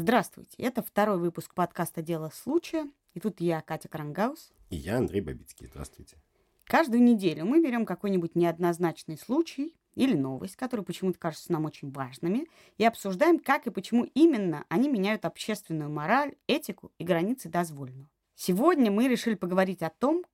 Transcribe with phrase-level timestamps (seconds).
[0.00, 2.88] Здравствуйте, это второй выпуск подкаста «Дело случая».
[3.14, 4.52] И тут я, Катя Крангаус.
[4.70, 5.66] И я, Андрей Бабицкий.
[5.66, 6.18] Здравствуйте.
[6.66, 12.46] Каждую неделю мы берем какой-нибудь неоднозначный случай или новость, которые почему-то кажутся нам очень важными,
[12.76, 18.08] и обсуждаем, как и почему именно они меняют общественную мораль, этику и границы дозволенного.
[18.36, 20.24] Сегодня мы решили поговорить о том,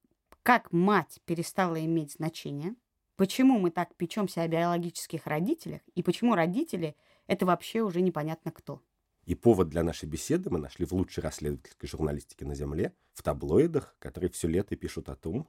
[0.43, 2.75] как мать перестала иметь значение,
[3.17, 6.95] почему мы так печемся о биологических родителях и почему родители–
[7.27, 8.83] это вообще уже непонятно кто.
[9.27, 13.97] И повод для нашей беседы мы нашли в лучшей расследовательской журналистике на Земле, в таблоидах,
[13.99, 15.49] которые все лето пишут о том,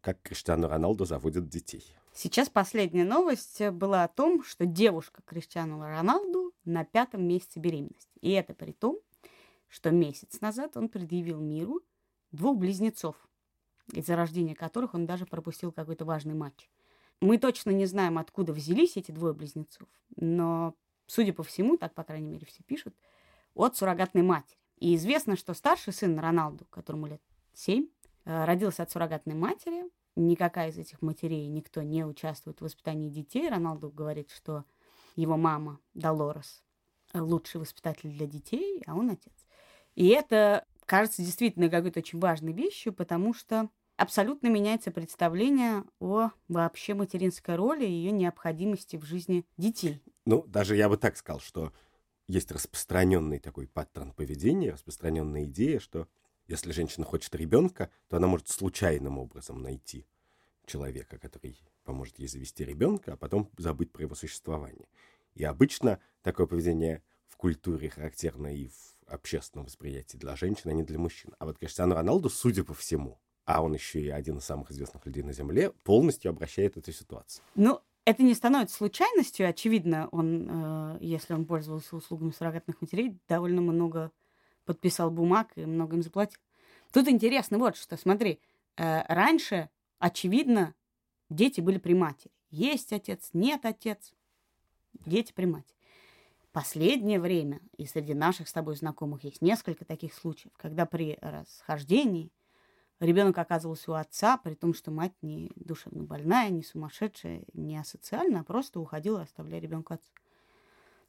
[0.00, 1.84] как Криштиану Роналду заводят детей.
[2.12, 8.16] Сейчас последняя новость была о том, что девушка Криштиану Роналду на пятом месяце беременности.
[8.20, 9.00] И это при том,
[9.68, 11.80] что месяц назад он предъявил миру
[12.30, 13.16] двух близнецов,
[13.92, 16.70] из-за рождения которых он даже пропустил какой-то важный матч.
[17.20, 20.74] Мы точно не знаем, откуда взялись эти двое близнецов, но,
[21.06, 22.94] судя по всему, так, по крайней мере, все пишут,
[23.56, 24.58] от суррогатной матери.
[24.78, 27.22] И известно, что старший сын Роналду, которому лет
[27.54, 27.88] 7,
[28.24, 29.84] э, родился от суррогатной матери.
[30.14, 33.48] Никакая из этих матерей, никто не участвует в воспитании детей.
[33.48, 34.64] Роналду говорит, что
[35.14, 36.62] его мама Долорес
[37.14, 39.32] лучший воспитатель для детей, а он отец.
[39.94, 46.94] И это кажется действительно какой-то очень важной вещью, потому что абсолютно меняется представление о вообще
[46.94, 50.02] материнской роли и ее необходимости в жизни детей.
[50.26, 51.72] Ну, даже я бы так сказал, что
[52.28, 56.08] есть распространенный такой паттерн поведения, распространенная идея, что
[56.48, 60.06] если женщина хочет ребенка, то она может случайным образом найти
[60.64, 64.88] человека, который поможет ей завести ребенка, а потом забыть про его существование.
[65.34, 70.82] И обычно такое поведение в культуре характерно и в общественном восприятии для женщин, а не
[70.82, 71.34] для мужчин.
[71.38, 75.06] А вот Криштиану Роналду, судя по всему, а он еще и один из самых известных
[75.06, 77.44] людей на Земле, полностью обращает эту ситуацию.
[77.54, 79.48] Ну, это не становится случайностью.
[79.48, 84.12] Очевидно, он, э, если он пользовался услугами суррогатных матерей, довольно много
[84.64, 86.38] подписал бумаг и много им заплатил.
[86.92, 87.96] Тут интересно вот что.
[87.96, 88.38] Смотри,
[88.76, 90.74] э, раньше, очевидно,
[91.30, 92.32] дети были при матери.
[92.50, 94.14] Есть отец, нет отец.
[95.04, 95.76] Дети при матери.
[96.52, 102.30] Последнее время, и среди наших с тобой знакомых есть несколько таких случаев, когда при расхождении–
[103.00, 108.40] ребенок оказывался у отца, при том, что мать не душевно больная, не сумасшедшая, не асоциальная,
[108.40, 110.10] а просто уходила, оставляя ребенка отцу.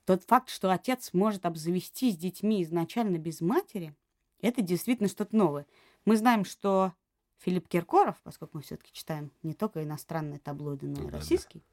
[0.05, 3.93] Тот факт, что отец может обзавестись детьми изначально без матери,
[4.41, 5.65] это действительно что-то новое.
[6.05, 6.93] Мы знаем, что
[7.39, 11.67] Филипп Киркоров, поскольку мы все-таки читаем не только иностранные таблоиды, но и да, российские, да.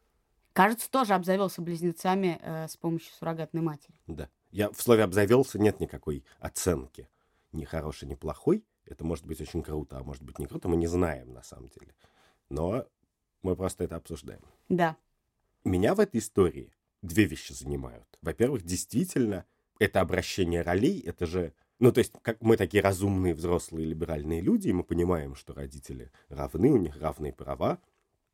[0.52, 3.94] кажется, тоже обзавелся близнецами э, с помощью суррогатной матери.
[4.06, 4.28] Да.
[4.50, 7.08] Я в слове обзавелся нет никакой оценки.
[7.52, 8.64] Ни хорошей, ни плохой.
[8.86, 11.68] Это может быть очень круто, а может быть не круто, мы не знаем на самом
[11.68, 11.94] деле.
[12.48, 12.86] Но
[13.42, 14.44] мы просто это обсуждаем.
[14.68, 14.96] Да.
[15.64, 16.72] Меня в этой истории
[17.02, 18.06] две вещи занимают.
[18.22, 19.44] Во-первых, действительно,
[19.78, 21.54] это обращение ролей, это же...
[21.80, 26.12] Ну, то есть, как мы такие разумные, взрослые, либеральные люди, и мы понимаем, что родители
[26.28, 27.80] равны, у них равные права,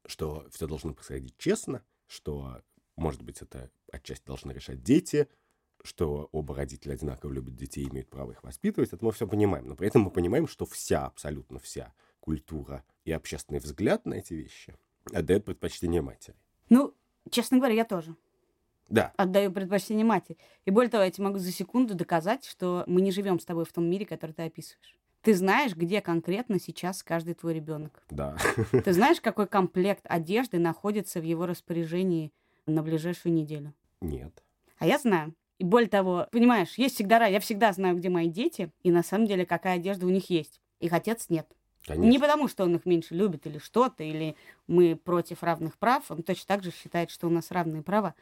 [0.06, 2.62] что все должно происходить честно, что,
[2.96, 5.28] может быть, это отчасти должны решать дети,
[5.82, 9.68] что оба родителя одинаково любят детей и имеют право их воспитывать, это мы все понимаем.
[9.68, 14.34] Но при этом мы понимаем, что вся, абсолютно вся культура и общественный взгляд на эти
[14.34, 14.74] вещи
[15.12, 16.36] отдает предпочтение матери.
[16.68, 16.94] Ну,
[17.30, 18.14] честно говоря, я тоже.
[18.88, 19.12] Да.
[19.16, 20.36] Отдаю предпочтение матери.
[20.64, 23.64] И более того, я тебе могу за секунду доказать, что мы не живем с тобой
[23.64, 24.96] в том мире, который ты описываешь.
[25.22, 28.02] Ты знаешь, где конкретно сейчас каждый твой ребенок.
[28.10, 28.36] Да.
[28.72, 32.32] Ты знаешь, какой комплект одежды находится в его распоряжении
[32.66, 33.74] на ближайшую неделю?
[34.00, 34.42] Нет.
[34.78, 35.34] А я знаю.
[35.60, 39.26] И более того, понимаешь, есть всегда я всегда знаю, где мои дети, и на самом
[39.26, 40.58] деле какая одежда у них есть.
[40.80, 41.46] Их отец нет.
[41.86, 42.10] Конечно.
[42.10, 46.10] Не потому, что он их меньше любит или что-то, или мы против равных прав.
[46.10, 48.14] Он точно так же считает, что у нас равные права.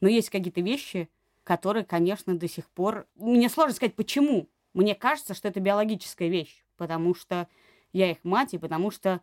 [0.00, 1.08] Но есть какие-то вещи,
[1.42, 3.08] которые, конечно, до сих пор...
[3.16, 4.48] Мне сложно сказать, почему.
[4.72, 7.48] Мне кажется, что это биологическая вещь, потому что
[7.92, 9.20] я их мать, и потому что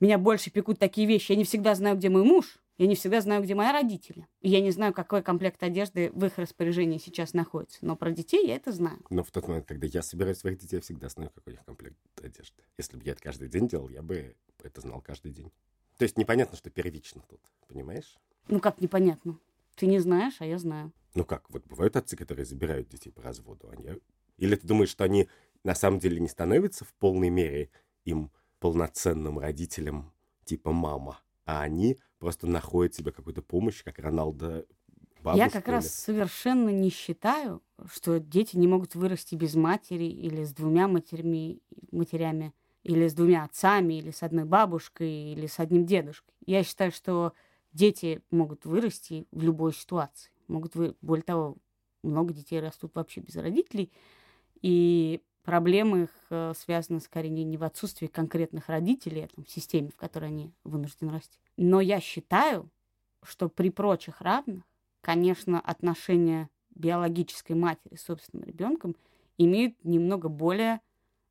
[0.00, 1.30] меня больше пекут такие вещи.
[1.30, 4.26] Я не всегда знаю, где мой муж, я не всегда знаю, где мои родители.
[4.40, 7.78] И я не знаю, какой комплект одежды в их распоряжении сейчас находится.
[7.82, 9.00] Но про детей я это знаю.
[9.10, 11.64] Но в тот момент, когда я собираю своих детей, я всегда знаю, какой у них
[11.64, 12.62] комплект одежды.
[12.76, 15.52] Если бы я это каждый день делал, я бы это знал каждый день.
[15.98, 18.18] То есть непонятно, что первично тут, понимаешь?
[18.48, 19.38] Ну как непонятно?
[19.76, 20.92] Ты не знаешь, а я знаю.
[21.14, 23.68] Ну как, вот бывают отцы, которые забирают детей по разводу.
[23.70, 24.00] Они...
[24.36, 25.28] Или ты думаешь, что они
[25.62, 27.70] на самом деле не становятся в полной мере
[28.04, 30.12] им полноценным родителем
[30.44, 34.66] типа мама, а они просто находят себе какую-то помощь, как Роналдо
[35.34, 40.52] Я как раз совершенно не считаю, что дети не могут вырасти без матери или с
[40.52, 41.60] двумя матерями,
[41.90, 42.52] матерями,
[42.82, 46.34] или с двумя отцами, или с одной бабушкой, или с одним дедушкой.
[46.44, 47.32] Я считаю, что
[47.72, 50.30] дети могут вырасти в любой ситуации.
[50.48, 51.56] Могут вы, более того,
[52.02, 53.90] много детей растут вообще без родителей.
[54.60, 59.90] И проблемы их э, связаны скорее не в отсутствии конкретных родителей, а там, в системе,
[59.90, 61.38] в которой они вынуждены расти.
[61.56, 62.70] Но я считаю,
[63.22, 64.64] что при прочих равных,
[65.00, 68.96] конечно, отношения биологической матери с собственным ребенком
[69.38, 70.80] имеют немного более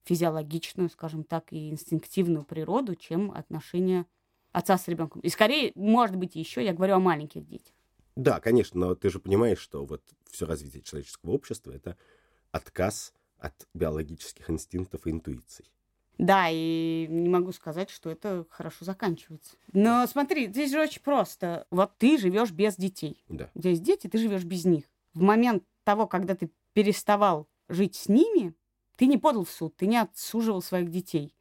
[0.06, 4.06] физиологичную, скажем так, и инстинктивную природу, чем отношения
[4.52, 5.22] отца с ребенком.
[5.22, 7.74] И скорее, может быть, еще я говорю о маленьких детях.
[8.16, 11.98] Да, конечно, но ты же понимаешь, что вот все развитие человеческого общества это
[12.52, 13.14] отказ
[13.44, 15.66] от биологических инстинктов и интуиций.
[16.18, 19.56] Да, и не могу сказать, что это хорошо заканчивается.
[19.74, 21.68] Но смотри, здесь же очень просто.
[21.70, 23.24] Вот ты живешь без детей.
[23.28, 23.50] Да.
[23.56, 24.86] Есть дети, ты живешь без них.
[25.14, 28.54] В момент того, когда ты переставал жить с ними,
[28.96, 31.36] ты не подал в суд, ты не отсуживал своих детей.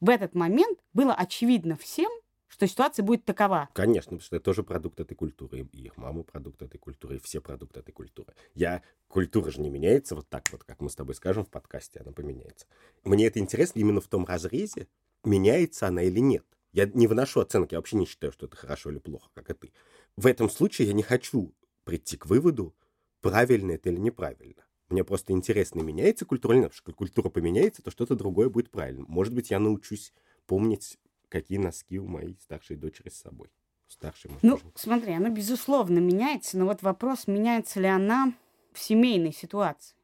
[0.00, 2.10] В этот момент было очевидно всем,
[2.50, 3.68] что ситуация будет такова.
[3.72, 5.60] Конечно, потому что это тоже продукт этой культуры.
[5.72, 8.34] И их мама продукт этой культуры, и все продукты этой культуры.
[8.54, 8.82] Я...
[9.08, 12.12] Культура же не меняется вот так вот, как мы с тобой скажем в подкасте, она
[12.12, 12.66] поменяется.
[13.02, 14.86] Мне это интересно именно в том разрезе,
[15.24, 16.44] меняется она или нет.
[16.72, 19.54] Я не выношу оценки, я вообще не считаю, что это хорошо или плохо, как и
[19.54, 19.72] ты.
[20.16, 21.52] В этом случае я не хочу
[21.84, 22.72] прийти к выводу,
[23.20, 24.64] правильно это или неправильно.
[24.88, 26.70] Мне просто интересно, меняется культура или нет.
[26.70, 29.04] Потому что культура поменяется, то что-то другое будет правильно.
[29.08, 30.12] Может быть, я научусь
[30.46, 30.98] помнить,
[31.30, 33.48] какие носки у моей старшей дочери с собой.
[33.88, 34.64] Старшей, ну, тоже.
[34.76, 38.32] смотри, она безусловно меняется, но вот вопрос, меняется ли она
[38.72, 39.96] в семейной ситуации.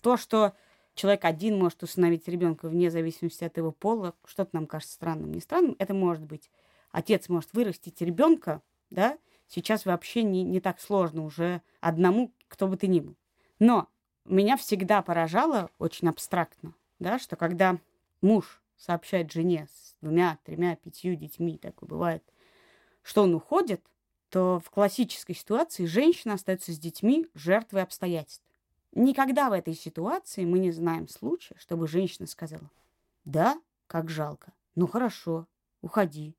[0.00, 0.52] То, что
[0.94, 5.40] человек один может установить ребенка вне зависимости от его пола, что-то нам кажется странным, не
[5.40, 6.50] странным, это может быть.
[6.92, 9.18] Отец может вырастить ребенка, да,
[9.48, 13.16] сейчас вообще не, не так сложно уже одному, кто бы ты ни был.
[13.58, 13.88] Но
[14.24, 17.78] меня всегда поражало очень абстрактно, да, что когда
[18.20, 22.24] муж сообщает жене с двумя, тремя, пятью детьми, такое бывает,
[23.02, 23.80] что он уходит,
[24.28, 28.44] то в классической ситуации женщина остается с детьми жертвой обстоятельств.
[28.92, 32.70] Никогда в этой ситуации мы не знаем случая, чтобы женщина сказала,
[33.24, 35.46] да, как жалко, ну хорошо,
[35.80, 36.34] уходи.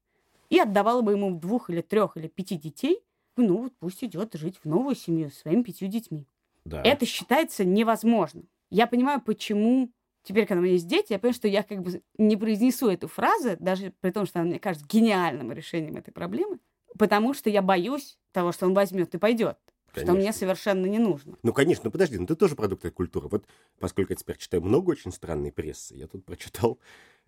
[0.50, 3.00] И отдавала бы ему двух или трех или пяти детей,
[3.38, 6.28] ну вот пусть идет жить в новую семью с своими пятью детьми.
[6.66, 6.82] Да.
[6.84, 8.50] Это считается невозможным.
[8.70, 9.92] Я понимаю, почему
[10.24, 13.08] теперь, когда у меня есть дети, я понимаю, что я как бы не произнесу эту
[13.08, 16.60] фразу, даже при том, что она мне кажется гениальным решением этой проблемы,
[16.98, 19.58] потому что я боюсь того, что он возьмет и пойдет.
[19.94, 20.14] Конечно.
[20.14, 21.38] Что мне совершенно не нужно.
[21.44, 23.28] Ну, конечно, ну подожди, ну ты тоже продукт этой культуры.
[23.28, 23.46] Вот
[23.80, 26.80] поскольку я теперь читаю много очень странной прессы, я тут прочитал,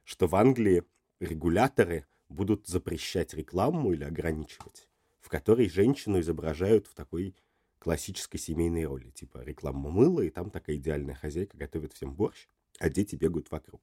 [0.03, 0.83] что в Англии
[1.19, 4.87] регуляторы будут запрещать рекламу или ограничивать,
[5.21, 7.35] в которой женщину изображают в такой
[7.77, 12.47] классической семейной роли, типа реклама мыла, и там такая идеальная хозяйка готовит всем борщ,
[12.79, 13.81] а дети бегают вокруг.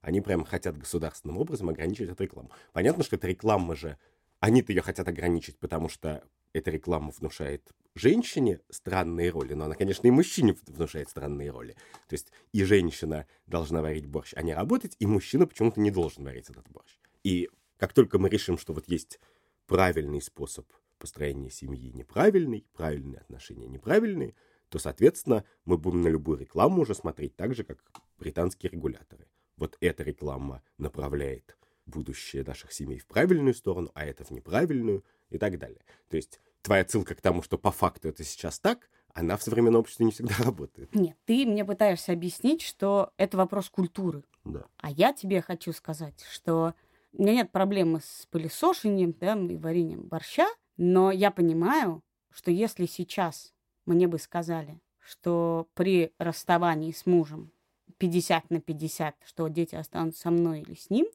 [0.00, 2.50] Они прям хотят государственным образом ограничить эту рекламу.
[2.72, 3.98] Понятно, что эта реклама же,
[4.40, 10.06] они-то ее хотят ограничить, потому что эта реклама внушает женщине странные роли, но она, конечно,
[10.06, 11.74] и мужчине внушает странные роли.
[12.08, 16.24] То есть и женщина должна варить борщ, а не работать, и мужчина почему-то не должен
[16.24, 16.98] варить этот борщ.
[17.24, 19.18] И как только мы решим, что вот есть
[19.66, 20.66] правильный способ
[20.98, 24.34] построения семьи неправильный, правильные отношения неправильные,
[24.68, 27.78] то, соответственно, мы будем на любую рекламу уже смотреть так же, как
[28.18, 29.26] британские регуляторы.
[29.56, 31.56] Вот эта реклама направляет
[31.86, 35.80] будущее наших семей в правильную сторону, а это в неправильную и так далее.
[36.08, 39.80] То есть твоя ссылка к тому, что по факту это сейчас так, она в современном
[39.80, 40.94] обществе не всегда работает.
[40.94, 44.22] Нет, ты мне пытаешься объяснить, что это вопрос культуры.
[44.44, 44.66] Да.
[44.76, 46.74] А я тебе хочу сказать, что
[47.12, 52.86] у меня нет проблемы с пылесошением да, и вареньем борща, но я понимаю, что если
[52.86, 53.52] сейчас
[53.88, 57.50] мне бы сказали, что при расставании с мужем
[57.98, 61.06] 50 на 50, что дети останутся со мной или с ним,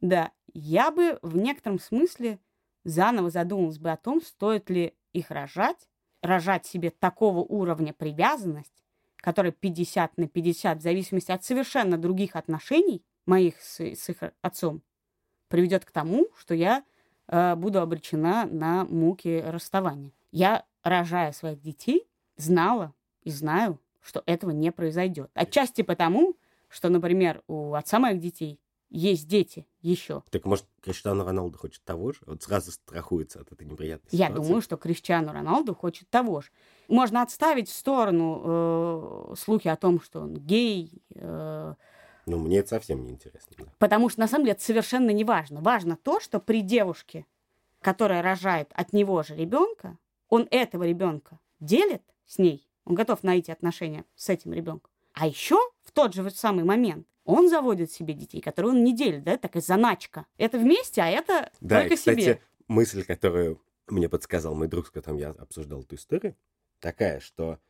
[0.00, 2.38] да, я бы в некотором смысле
[2.84, 5.88] заново задумалась бы о том, стоит ли их рожать,
[6.20, 8.74] рожать себе такого уровня привязанность,
[9.16, 14.82] который 50 на 50, в зависимости от совершенно других отношений моих с, с их отцом,
[15.48, 16.84] приведет к тому, что я
[17.26, 20.12] Э, буду обречена на муки расставания.
[20.30, 25.30] Я, рожая своих детей, знала и знаю, что этого не произойдет.
[25.34, 26.36] Отчасти потому,
[26.68, 28.60] что, например, у отца моих детей
[28.90, 30.22] есть дети еще.
[30.30, 32.20] Так может, Криштиану Роналду хочет того же?
[32.26, 34.32] Вот сразу страхуется от этой неприятной ситуации.
[34.32, 36.50] Я думаю, что Криштиану Роналду хочет того же.
[36.86, 41.74] Можно отставить в сторону э, слухи о том, что он гей, э,
[42.26, 43.54] ну, мне это совсем не интересно.
[43.58, 43.64] Да.
[43.78, 45.60] Потому что, на самом деле, это совершенно не важно.
[45.60, 47.26] Важно то, что при девушке,
[47.80, 49.98] которая рожает от него же ребенка,
[50.34, 54.90] он этого ребенка делит с ней, он готов найти отношения с этим ребенком.
[55.12, 59.22] А еще в тот же самый момент он заводит себе детей, которые он не делит,
[59.22, 60.26] да, такая заначка.
[60.36, 62.40] Это вместе, а это да, только и, кстати, себе.
[62.66, 66.36] мысль, которую мне подсказал мой друг, с которым я обсуждал эту историю,
[66.80, 67.60] такая, что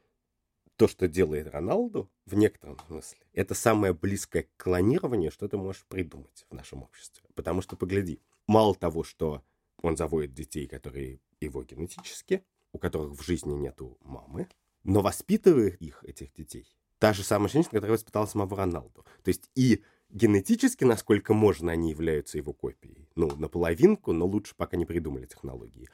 [0.76, 5.85] то, что делает Роналду, в некотором смысле, это самое близкое к клонированию, что ты можешь
[5.85, 7.28] придумать в нашем обществе.
[7.35, 9.44] Потому что, погляди, мало того, что
[9.83, 12.42] он заводит детей, которые его генетически,
[12.75, 14.49] у которых в жизни нету мамы,
[14.83, 16.66] но воспитывая их, этих детей,
[16.99, 19.07] та же самая женщина, которая воспитала самого Роналду.
[19.23, 23.09] То есть и генетически, насколько можно, они являются его копией.
[23.14, 25.88] Ну, наполовинку, но лучше пока не придумали технологии.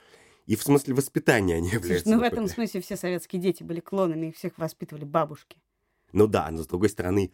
[0.46, 2.04] И в смысле воспитания они являются.
[2.04, 5.60] Слушай, ну, в этом смысле все советские дети были клонами, их всех воспитывали бабушки.
[6.12, 7.30] Ну да, но с другой стороны,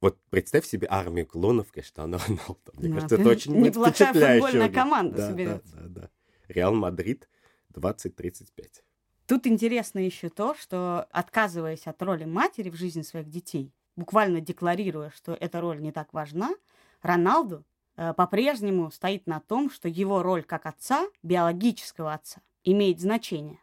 [0.00, 2.72] вот представь себе армию клонов Криштиану Роналду.
[2.74, 5.76] Мне да, кажется, это очень Неплохая футбольная команда да, соберется.
[5.76, 6.10] Да, да, да.
[6.48, 7.28] Реал Мадрид
[7.76, 8.82] 2035.
[9.26, 15.10] Тут интересно еще то, что отказываясь от роли матери в жизни своих детей, буквально декларируя,
[15.10, 16.54] что эта роль не так важна,
[17.02, 17.64] Роналду
[17.96, 23.58] э, по-прежнему стоит на том, что его роль как отца, биологического отца, имеет значение.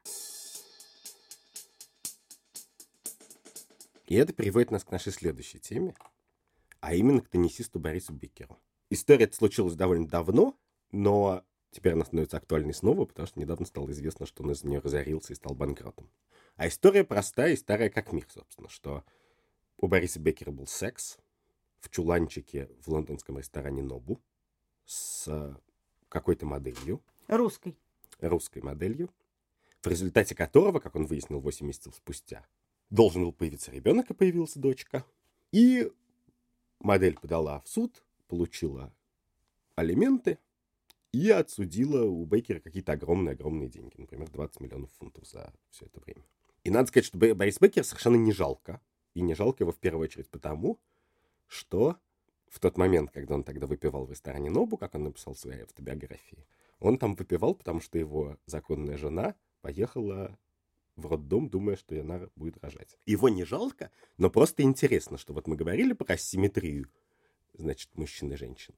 [4.05, 5.96] И это приводит нас к нашей следующей теме,
[6.82, 8.60] а именно к теннисисту Борису Бикеру.
[8.89, 10.58] История эта случилась довольно давно,
[10.91, 11.43] но
[11.74, 15.34] теперь она становится актуальной снова, потому что недавно стало известно, что он из нее разорился
[15.34, 16.10] и стал банкротом.
[16.56, 19.03] А история простая и старая как мир, собственно, что
[19.77, 21.18] у Бориса Беккера был секс
[21.80, 24.22] в чуланчике в лондонском ресторане Нобу
[24.86, 25.60] с
[26.10, 27.01] какой-то моделью.
[27.27, 27.75] Русской.
[28.20, 29.10] Русской моделью,
[29.82, 32.46] в результате которого, как он выяснил 8 месяцев спустя,
[32.89, 35.03] должен был появиться ребенок, и появилась дочка.
[35.51, 35.92] И
[36.80, 38.94] модель подала в суд, получила
[39.75, 40.38] алименты,
[41.13, 43.93] и отсудила у Бейкера какие-то огромные-огромные деньги.
[43.98, 46.25] Например, 20 миллионов фунтов за все это время.
[46.63, 48.82] И надо сказать, что Борис Бейкер совершенно не жалко.
[49.13, 50.79] И не жалко его в первую очередь потому,
[51.48, 51.98] что
[52.50, 55.62] в тот момент, когда он тогда выпивал в ресторане Нобу, как он написал в своей
[55.62, 56.48] автобиографии,
[56.79, 60.38] он там выпивал, потому что его законная жена поехала
[60.96, 62.98] в роддом, думая, что она будет рожать.
[63.05, 66.89] Его не жалко, но просто интересно, что вот мы говорили про симметрию,
[67.53, 68.74] значит, мужчин и женщин.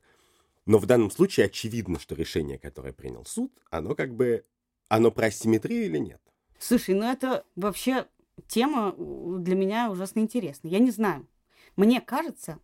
[0.65, 4.45] Но в данном случае очевидно, что решение, которое принял суд, оно как бы,
[4.87, 6.21] оно про асимметрию или нет?
[6.57, 8.07] Слушай, ну это вообще
[8.47, 10.67] тема для меня ужасно интересна.
[10.67, 11.27] Я не знаю.
[11.75, 12.59] Мне кажется,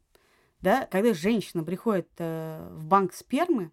[0.62, 3.72] да, когда женщина приходит э, в банк спермы,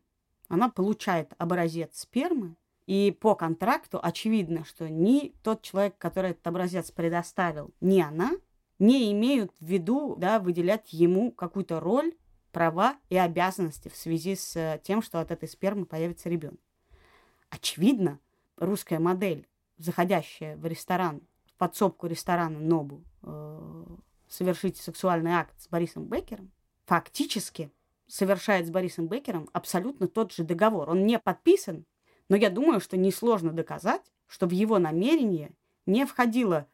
[0.49, 2.57] она получает образец спермы,
[2.87, 8.33] и по контракту очевидно, что ни тот человек, который этот образец предоставил, ни она
[8.79, 12.15] не имеют в виду да, выделять ему какую-то роль
[12.51, 16.61] права и обязанности в связи с э, тем, что от этой спермы появится ребенок.
[17.51, 18.19] Очевидно,
[18.57, 19.47] русская модель,
[19.79, 23.87] заходящая в ресторан, в подсобку ресторана Нобу, э,
[24.29, 26.51] совершить сексуальный акт с Борисом Беккером,
[26.87, 27.71] фактически
[28.07, 30.91] совершает с Борисом Беккером абсолютно тот же договор.
[30.91, 31.85] Он не подписан,
[32.29, 35.53] но я думаю, что несложно доказать, что в его намерение
[35.87, 36.67] не входило,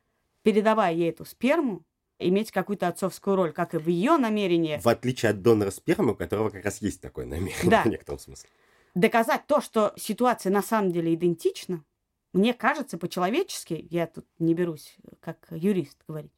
[0.42, 1.84] передавая ей эту сперму,
[2.18, 4.78] иметь какую-то отцовскую роль, как и в ее намерении.
[4.78, 7.82] В отличие от донора спермы, у которого как раз есть такое намерение да.
[7.82, 8.48] в некотором смысле.
[8.94, 11.84] Доказать то, что ситуация на самом деле идентична,
[12.32, 16.32] мне кажется, по-человечески, я тут не берусь как юрист говорить,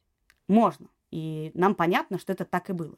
[0.47, 0.89] можно.
[1.11, 2.97] И нам понятно, что это так и было.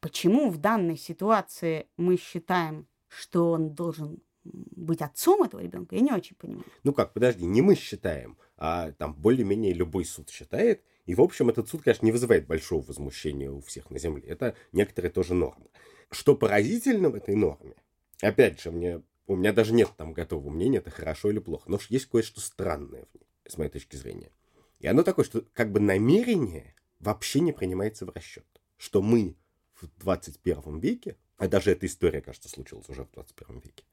[0.00, 6.12] Почему в данной ситуации мы считаем, что он должен быть отцом этого ребенка, я не
[6.12, 6.66] очень понимаю.
[6.84, 11.48] Ну как, подожди, не мы считаем, а там более-менее любой суд считает, и, в общем,
[11.48, 14.28] этот суд, конечно, не вызывает большого возмущения у всех на Земле.
[14.28, 15.68] Это некоторые тоже нормы.
[16.10, 17.76] Что поразительно в этой норме,
[18.20, 21.78] опять же, мне, у меня даже нет там готового мнения, это хорошо или плохо, но
[21.88, 24.32] есть кое-что странное в ней, с моей точки зрения.
[24.80, 28.46] И оно такое, что как бы намерение вообще не принимается в расчет.
[28.76, 29.36] Что мы
[29.74, 33.84] в 21 веке, а даже эта история, кажется, случилась уже в 21 веке,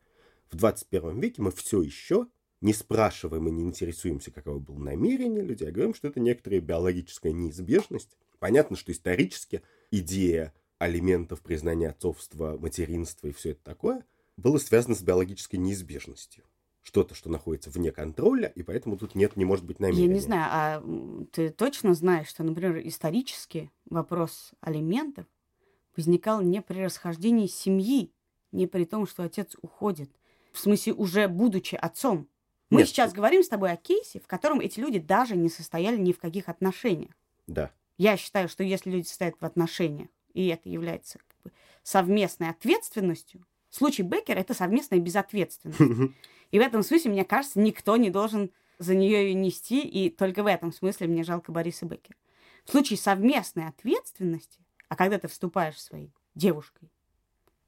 [0.50, 2.27] в 21 веке мы все еще
[2.63, 7.34] не спрашиваем и не интересуемся, каково было намерение людей, а говорим, что это некоторая биологическая
[7.34, 8.17] неизбежность.
[8.39, 14.05] Понятно, что исторически идея алиментов, признания отцовства, материнства и все это такое
[14.38, 16.43] было связано с биологической неизбежностью.
[16.82, 20.08] Что-то, что находится вне контроля, и поэтому тут нет, не может быть намерения.
[20.08, 25.25] Я не знаю, а ты точно знаешь, что, например, исторически вопрос алиментов
[25.96, 28.12] возникал не при расхождении семьи,
[28.51, 30.10] не при том, что отец уходит.
[30.51, 32.27] В смысле, уже будучи отцом.
[32.70, 32.89] Мы Нет.
[32.89, 36.20] сейчас говорим с тобой о кейсе, в котором эти люди даже не состояли ни в
[36.20, 37.13] каких отношениях.
[37.48, 37.72] Да.
[37.98, 41.51] Я считаю, что если люди состоят в отношениях, и это является как бы,
[41.84, 46.15] совместной ответственностью, случай Беккер это совместная безответственность.
[46.51, 50.43] И в этом смысле, мне кажется, никто не должен за нее ее нести, и только
[50.43, 52.17] в этом смысле мне жалко Бориса Беккера.
[52.65, 56.91] В случае совместной ответственности, а когда ты вступаешь своей девушкой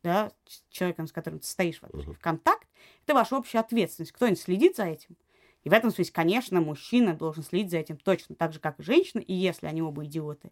[0.06, 0.32] да,
[0.70, 2.68] человеком, с которым ты стоишь в, в контакт,
[3.06, 4.12] это ваша общая ответственность.
[4.12, 5.18] Кто-нибудь следит за этим?
[5.64, 8.84] И в этом смысле, конечно, мужчина должен следить за этим точно так же, как и
[8.84, 10.52] женщина, и если они оба идиоты,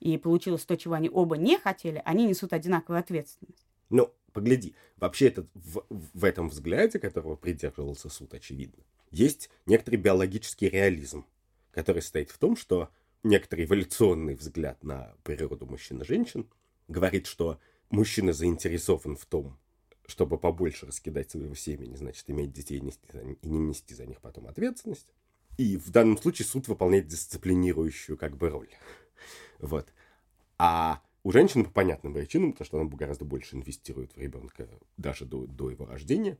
[0.00, 3.64] и получилось то, чего они оба не хотели, они несут одинаковую ответственность.
[3.90, 8.82] Ну, погляди, вообще этот, в, в этом взгляде, которого придерживался суд, очевидно,
[9.12, 11.26] есть некоторый биологический реализм,
[11.70, 12.90] который состоит в том, что
[13.22, 16.50] некоторый эволюционный взгляд на природу мужчин и женщин
[16.88, 19.58] говорит, что мужчина заинтересован в том,
[20.06, 24.06] чтобы побольше раскидать своего семени, значит, иметь детей и, нести за, и не нести за
[24.06, 25.08] них потом ответственность.
[25.58, 28.70] И в данном случае суд выполняет дисциплинирующую как бы роль.
[29.58, 29.92] Вот.
[30.56, 35.26] А у женщины по понятным причинам, потому что она гораздо больше инвестирует в ребенка даже
[35.26, 36.38] до, до его рождения,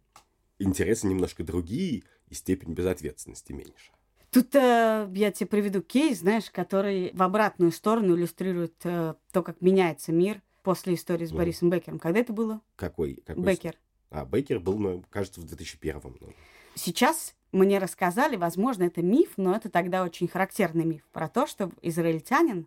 [0.58, 3.92] интересы немножко другие и степень безответственности меньше.
[4.30, 9.60] Тут э, я тебе приведу кейс, знаешь, который в обратную сторону иллюстрирует э, то, как
[9.60, 11.72] меняется мир после истории с Борисом mm.
[11.72, 11.98] Беккером.
[11.98, 12.60] Когда это было?
[12.76, 13.22] Какой?
[13.26, 13.44] какой?
[13.44, 13.76] Беккер.
[14.10, 16.32] А, Беккер был, ну, кажется, в 2001 ну.
[16.74, 21.70] Сейчас мне рассказали, возможно, это миф, но это тогда очень характерный миф про то, что
[21.82, 22.66] израильтянин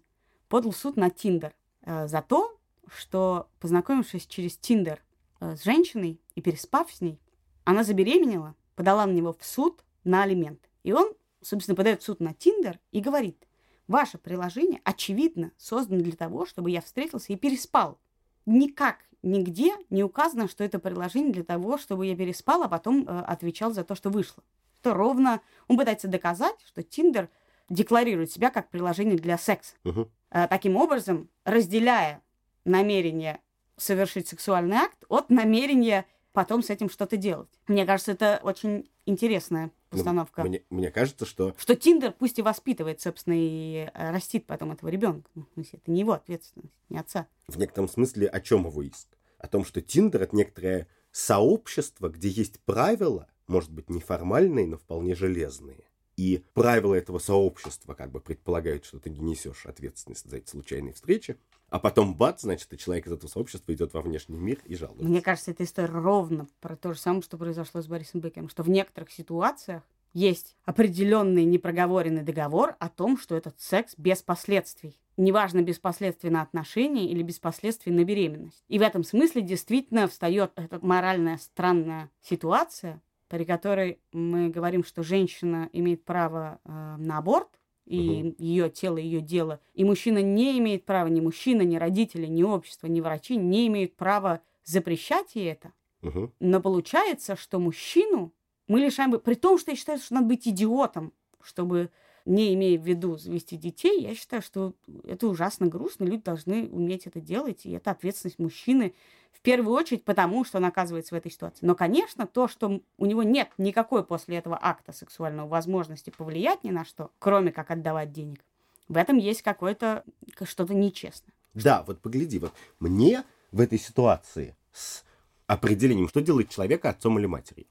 [0.49, 2.57] подал суд на Тиндер э, за то,
[2.87, 5.01] что, познакомившись через Тиндер
[5.39, 7.19] э, с женщиной и переспав с ней,
[7.63, 10.67] она забеременела, подала на него в суд на алименты.
[10.83, 13.37] И он, собственно, подает в суд на Тиндер и говорит,
[13.87, 17.99] ваше приложение, очевидно, создано для того, чтобы я встретился и переспал.
[18.45, 23.19] Никак, нигде не указано, что это приложение для того, чтобы я переспал, а потом э,
[23.21, 24.43] отвечал за то, что вышло.
[24.81, 27.29] То ровно он пытается доказать, что Тиндер
[27.69, 29.75] декларирует себя как приложение для секса.
[29.85, 30.09] Угу.
[30.31, 32.21] Э, таким образом, разделяя
[32.65, 33.39] намерение
[33.77, 37.49] совершить сексуальный акт от намерения потом с этим что-то делать.
[37.67, 40.43] Мне кажется, это очень интересная постановка.
[40.43, 41.55] Ну, мне, мне кажется, что...
[41.57, 45.29] Что Тиндер пусть и воспитывает, собственно, и э, растит потом этого ребенка.
[45.35, 47.27] Ну, это не его ответственность, не отца.
[47.47, 49.07] В некотором смысле о чем его иск?
[49.37, 55.15] О том, что Тиндер— это некоторое сообщество, где есть правила, может быть, неформальные, но вполне
[55.15, 55.83] железные.
[56.15, 60.93] И правила этого сообщества как бы предполагают, что ты не несешь ответственность за эти случайные
[60.93, 61.37] встречи.
[61.73, 65.05] А потом, бац, значит, и человек из этого сообщества идет во внешний мир и жалуется.
[65.07, 68.47] Мне кажется, эта история ровно про то же самое, что произошло с Борисом Бекером.
[68.47, 69.81] Что в некоторых ситуациях
[70.13, 75.01] есть определенный непроговоренный договор о том, что этот секс без последствий.
[75.17, 78.63] Неважно, без последствий на отношения или без последствий на беременность.
[78.67, 85.01] И в этом смысле действительно встает эта моральная странная ситуация, при которой мы говорим, что
[85.01, 87.49] женщина имеет право э, на аборт,
[87.85, 88.35] и угу.
[88.37, 89.59] ее тело, ее дело.
[89.73, 93.95] И мужчина не имеет права, ни мужчина, ни родители, ни общество, ни врачи не имеют
[93.95, 95.73] права запрещать ей это.
[96.01, 96.33] Угу.
[96.39, 98.33] Но получается, что мужчину
[98.67, 99.19] мы лишаем...
[99.19, 101.91] При том, что я считаю, что надо быть идиотом, чтобы,
[102.25, 106.05] не имея в виду завести детей, я считаю, что это ужасно грустно.
[106.05, 108.93] Люди должны уметь это делать, и это ответственность мужчины
[109.33, 111.65] в первую очередь потому, что он оказывается в этой ситуации.
[111.65, 116.71] Но, конечно, то, что у него нет никакой после этого акта сексуального возможности повлиять ни
[116.71, 118.39] на что, кроме как отдавать денег,
[118.87, 120.03] в этом есть какое-то
[120.43, 121.33] что-то нечестное.
[121.53, 125.03] Да, вот погляди, вот мне в этой ситуации с
[125.45, 127.67] определением, что делает человека отцом или матерью.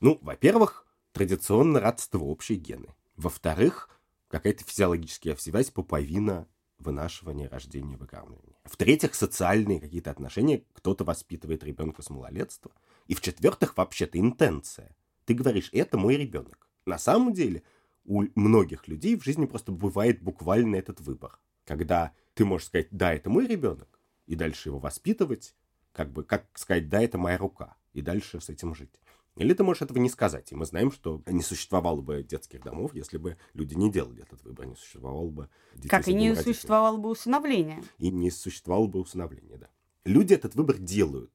[0.00, 2.88] Ну, во-первых, традиционно родство, общие гены.
[3.16, 3.88] Во-вторых,
[4.28, 6.48] какая-то физиологическая связь, пуповина,
[6.78, 8.56] вынашивание, рождение, выкармливание.
[8.64, 10.64] В-третьих, социальные какие-то отношения.
[10.72, 12.72] Кто-то воспитывает ребенка с малолетства.
[13.06, 14.96] И в-четвертых, вообще-то интенция.
[15.24, 16.68] Ты говоришь, это мой ребенок.
[16.86, 17.62] На самом деле,
[18.04, 21.38] у многих людей в жизни просто бывает буквально этот выбор.
[21.64, 25.54] Когда ты можешь сказать, да, это мой ребенок, и дальше его воспитывать,
[25.92, 28.98] как бы, как сказать, да, это моя рука, и дальше с этим жить.
[29.36, 30.52] Или ты можешь этого не сказать.
[30.52, 34.42] И мы знаем, что не существовало бы детских домов, если бы люди не делали этот
[34.44, 34.66] выбор.
[34.66, 36.52] Не существовало бы детей Как и не родителей.
[36.52, 37.82] существовало бы усыновления.
[37.98, 39.68] И не существовало бы усыновления, да.
[40.04, 41.32] Люди этот выбор делают.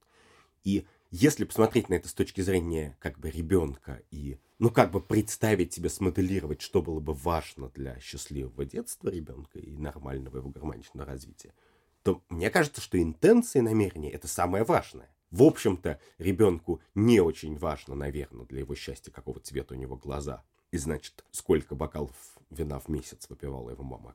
[0.62, 5.00] И если посмотреть на это с точки зрения как бы ребенка и, ну, как бы
[5.00, 11.06] представить себе, смоделировать, что было бы важно для счастливого детства ребенка и нормального его гармоничного
[11.06, 11.54] развития,
[12.02, 15.10] то мне кажется, что интенции намерения– это самое важное.
[15.30, 20.42] В общем-то, ребенку не очень важно, наверное, для его счастья, какого цвета у него глаза.
[20.70, 22.16] И значит, сколько бокалов
[22.50, 24.14] вина в месяц выпивала его мама,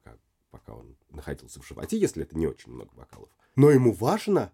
[0.50, 3.30] пока он находился в животе, если это не очень много бокалов.
[3.56, 4.52] Но ему важно,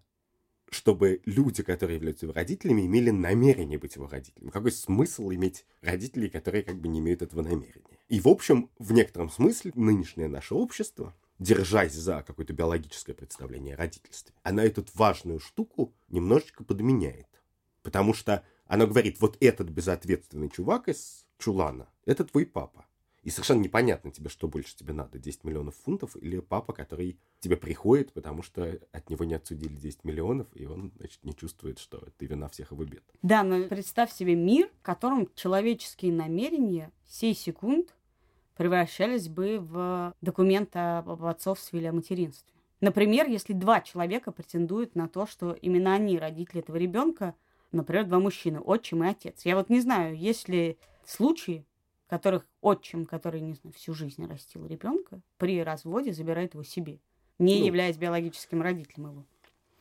[0.69, 4.51] чтобы люди, которые являются его родителями, имели намерение быть его родителями.
[4.51, 7.97] Какой смысл иметь родителей, которые как бы не имеют этого намерения?
[8.09, 13.77] И, в общем, в некотором смысле нынешнее наше общество держась за какое-то биологическое представление о
[13.77, 17.27] родительстве, она эту важную штуку немножечко подменяет.
[17.81, 22.85] Потому что она говорит, вот этот безответственный чувак из Чулана, это твой папа.
[23.23, 27.57] И совершенно непонятно тебе, что больше тебе надо, 10 миллионов фунтов или папа, который тебе
[27.57, 32.07] приходит, потому что от него не отсудили 10 миллионов, и он, значит, не чувствует, что
[32.17, 33.03] ты вина всех его бед.
[33.21, 37.93] Да, но представь себе мир, в котором человеческие намерения сей секунд
[38.59, 42.53] превращались бы в документ об отцовстве или о материнстве.
[42.81, 47.35] Например, если два человека претендуют на то, что именно они родители этого ребенка,
[47.71, 49.45] например, два мужчины, отчим и отец.
[49.45, 51.65] Я вот не знаю, есть ли случаи,
[52.05, 56.99] в которых отчим, который, не знаю, всю жизнь растил ребенка, при разводе забирает его себе,
[57.37, 59.25] не ну, являясь биологическим родителем его.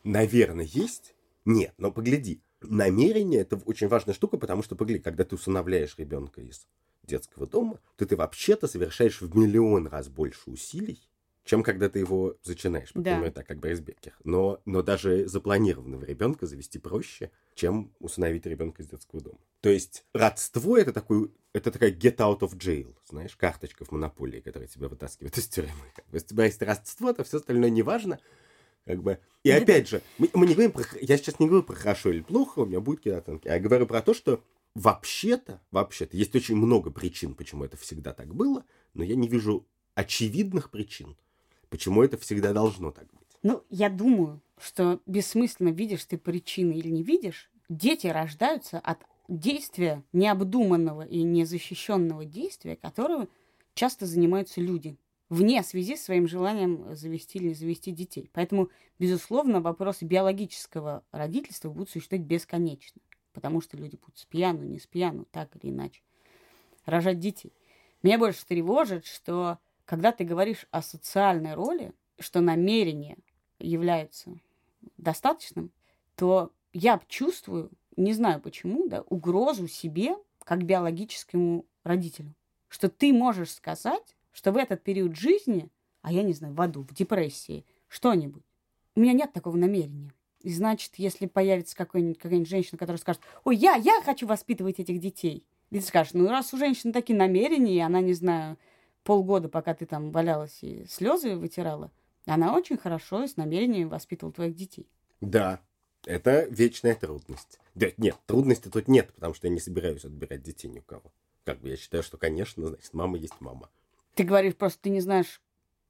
[0.05, 1.15] Наверное, есть.
[1.43, 2.41] Нет, но погляди.
[2.61, 6.65] Намерение– это очень важная штука, потому что, погляди, когда ты усыновляешь ребенка из
[7.09, 10.99] детского дома, то ты вообще-то совершаешь в миллион раз больше усилий,
[11.43, 13.31] чем когда ты его зачинаешь, например, да.
[13.31, 14.15] так, как Борис Беккер.
[14.23, 19.39] Но, но даже запланированного ребенка завести проще, чем усыновить ребенка из детского дома.
[19.61, 24.41] То есть родство это такой, это такая get out of jail, знаешь, карточка в монополии,
[24.41, 25.71] которая тебя вытаскивает из тюрьмы.
[26.11, 28.19] Если у тебя есть родство, то все остальное не важно.
[28.85, 29.19] Как бы.
[29.43, 30.83] И опять же, мы, мы не говорим про...
[31.01, 33.47] Я сейчас не говорю про хорошо или плохо, у меня будет какие-то оценки.
[33.47, 34.43] А я говорю про то, что
[34.75, 39.65] вообще-то, вообще-то, есть очень много причин, почему это всегда так было, но я не вижу
[39.95, 41.17] очевидных причин,
[41.69, 43.27] Почему это всегда должно так быть?
[43.43, 50.03] Ну, я думаю, что бессмысленно, видишь ты причины или не видишь, дети рождаются от действия
[50.11, 53.29] необдуманного и незащищенного действия, которым
[53.75, 54.97] часто занимаются люди
[55.29, 58.31] вне связи с своим желанием завести или завести детей.
[58.33, 62.99] Поэтому, безусловно, вопросы биологического родительства будут существовать бесконечно,
[63.39, 66.01] потому что люди будут с пьяну, не с пьяну, так или иначе,
[66.85, 67.53] рожать детей.
[68.03, 73.17] Меня больше тревожит, что когда ты говоришь о социальной роли, что намерение
[73.59, 74.37] является
[74.97, 75.71] достаточным,
[76.15, 82.35] то я чувствую, не знаю почему, да, угрозу себе как биологическому родителю.
[82.67, 85.69] Что ты можешь сказать, что в этот период жизни,
[86.01, 88.43] а я не знаю, в аду, в депрессии, что-нибудь,
[88.95, 90.13] у меня нет такого намерения.
[90.41, 94.99] И значит, если появится какая-нибудь какая женщина, которая скажет, ой, я, я хочу воспитывать этих
[94.99, 98.57] детей, и ты скажешь, ну раз у женщины такие намерения, и она, не знаю,
[99.03, 101.91] полгода, пока ты там валялась и слезы вытирала,
[102.25, 104.87] она очень хорошо и с намерением воспитывала твоих детей.
[105.19, 105.59] Да,
[106.05, 107.59] это вечная трудность.
[107.75, 111.11] Да, нет, трудности тут нет, потому что я не собираюсь отбирать детей ни у кого.
[111.43, 113.69] Как бы я считаю, что, конечно, значит, мама есть мама.
[114.15, 115.41] Ты говоришь, просто ты не знаешь,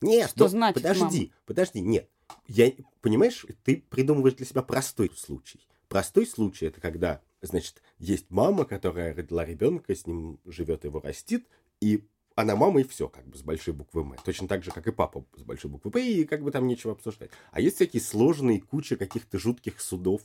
[0.02, 1.34] нет, что ну, значит подожди, мама.
[1.46, 2.10] подожди, нет.
[2.50, 5.60] Я, понимаешь, ты придумываешь для себя простой случай.
[5.88, 11.48] Простой случай это когда, значит, есть мама, которая родила ребенка, с ним живет, его растит,
[11.80, 14.16] и она мама и все, как бы с большой буквы М.
[14.26, 16.94] Точно так же, как и папа с большой буквы П, и как бы там нечего
[16.94, 17.30] обсуждать.
[17.52, 20.24] А есть всякие сложные куча каких-то жутких судов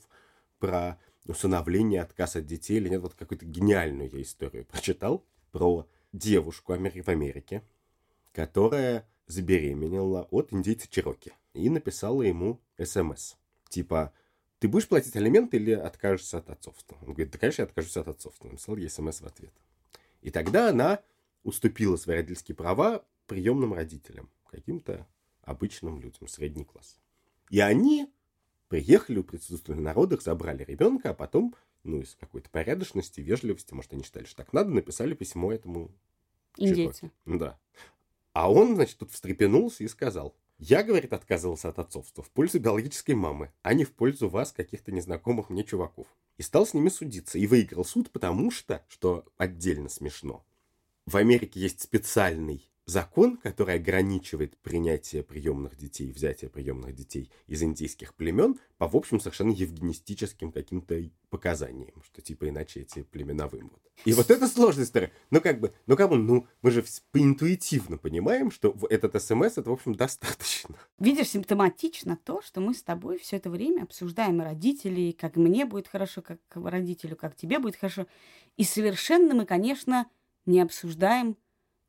[0.59, 3.03] про усыновление, отказ от детей или нет.
[3.03, 7.63] Вот какую-то гениальную я историю прочитал про девушку в Америке,
[8.33, 13.35] которая забеременела от индейца Чироки и написала ему СМС.
[13.69, 14.13] Типа,
[14.59, 16.99] ты будешь платить алименты или откажешься от отцовства?
[17.03, 18.49] Он говорит, да, конечно, я откажусь от отцовства.
[18.49, 19.53] Написал ей СМС в ответ.
[20.21, 21.03] И тогда она
[21.43, 25.07] уступила свои родительские права приемным родителям, каким-то
[25.43, 26.99] обычным людям, средний класс.
[27.51, 28.11] И они
[28.69, 34.03] приехали у присутствующих народах, забрали ребенка, а потом, ну, из какой-то порядочности, вежливости, может, они
[34.03, 35.91] считали, что так надо, написали письмо этому
[36.57, 37.11] Индейцу.
[37.27, 37.59] Да.
[38.33, 43.15] А он, значит, тут встрепенулся и сказал, я, говорит, отказывался от отцовства в пользу биологической
[43.15, 46.07] мамы, а не в пользу вас, каких-то незнакомых мне чуваков.
[46.37, 47.39] И стал с ними судиться.
[47.39, 50.45] И выиграл суд, потому что, что отдельно смешно,
[51.07, 58.15] в Америке есть специальный закон, который ограничивает принятие приемных детей, взятие приемных детей из индийских
[58.15, 63.81] племен по, в общем, совершенно евгенистическим каким-то показаниям, что типа иначе эти племена вымрут.
[64.05, 65.13] И вот это сложная история.
[65.31, 69.73] Ну как бы, ну кому, ну мы же интуитивно понимаем, что этот СМС это, в
[69.73, 70.77] общем, достаточно.
[70.99, 75.89] Видишь, симптоматично то, что мы с тобой все это время обсуждаем родителей, как мне будет
[75.89, 78.07] хорошо, как родителю, как тебе будет хорошо.
[78.57, 80.07] И совершенно мы, конечно,
[80.47, 81.37] не обсуждаем,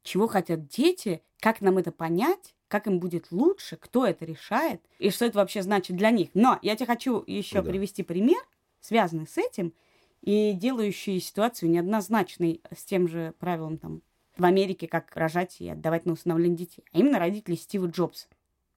[0.05, 5.09] чего хотят дети, как нам это понять, как им будет лучше, кто это решает и
[5.09, 6.29] что это вообще значит для них.
[6.33, 7.69] Но я тебе хочу еще да.
[7.69, 8.41] привести пример,
[8.79, 9.73] связанный с этим
[10.21, 14.01] и делающий ситуацию неоднозначной с тем же правилом там
[14.37, 16.83] в Америке, как рожать и отдавать на усыновление детей.
[16.91, 18.27] А именно родители Стива Джобса.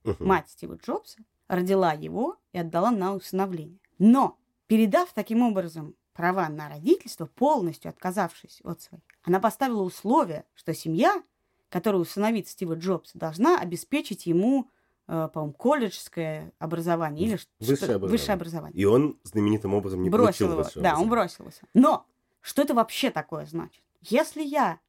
[0.05, 0.25] Угу.
[0.25, 3.81] Мать Стива Джобса родила его и отдала на усыновление.
[3.99, 10.75] Но, передав таким образом права на родительство, полностью отказавшись от своих, она поставила условие, что
[10.75, 11.23] семья,
[11.69, 14.69] которая усыновит Стива Джобса, должна обеспечить ему,
[15.07, 18.09] э, по-моему, колледжское образование или высшее, образование.
[18.09, 18.81] высшее образование.
[18.81, 20.65] И он знаменитым образом не бросил его.
[20.75, 21.63] Да, он бросился.
[21.73, 22.05] Но
[22.41, 23.85] что это вообще такое значит?
[24.01, 24.81] Если я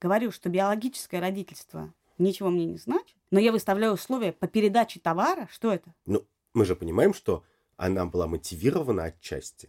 [0.00, 5.48] говорю, что биологическое родительство ничего мне не значит, но я выставляю условия по передаче товара,
[5.52, 5.92] что это?
[6.06, 7.44] Ну, мы же понимаем, что
[7.76, 9.68] она была мотивирована отчасти.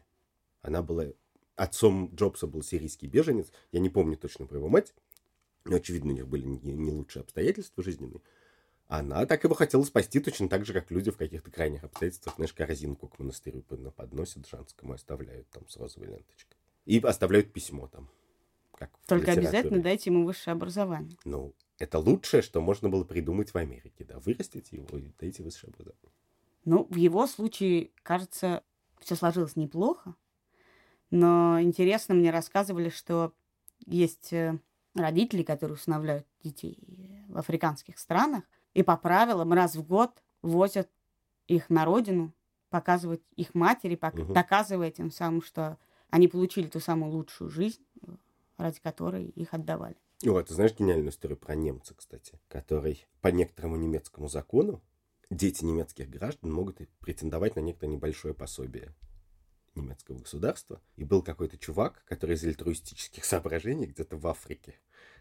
[0.64, 1.06] Она была...
[1.56, 3.52] Отцом Джобса был сирийский беженец.
[3.72, 4.96] Я не помню точно про его мать.
[5.66, 8.22] Но, очевидно, у них были не, не лучшие обстоятельства жизненные.
[8.88, 12.54] Она так его хотела спасти точно так же, как люди в каких-то крайних обстоятельствах, знаешь,
[12.54, 16.58] корзинку к монастырю подносят женскому, оставляют там с розовой ленточкой.
[16.86, 18.10] И оставляют письмо там.
[18.76, 21.18] Как Только обязательно дайте ему высшее образование.
[21.24, 25.72] Ну, это лучшее, что можно было придумать в Америке, да, вырастить его и дайте высшее
[25.72, 26.12] образование.
[26.66, 28.64] Ну, в его случае, кажется,
[29.00, 30.16] все сложилось неплохо.
[31.14, 33.34] Но интересно, мне рассказывали, что
[33.86, 34.58] есть э,
[34.96, 36.80] родители, которые усыновляют детей
[37.28, 40.10] в африканских странах, и по правилам раз в год
[40.42, 40.90] возят
[41.48, 42.34] их на родину,
[42.72, 44.34] показывать их матери, угу.
[44.34, 45.78] доказывая тем самым, что
[46.10, 47.86] они получили ту самую лучшую жизнь,
[48.58, 49.98] ради которой их отдавали.
[50.26, 54.82] О, ты знаешь гениальную историю про немца, кстати, который по некоторому немецкому закону
[55.30, 58.96] дети немецких граждан могут претендовать на некоторое небольшое пособие
[59.76, 60.82] немецкого государства.
[60.96, 64.76] И был какой-то чувак, который из альтруистических соображений где-то в Африке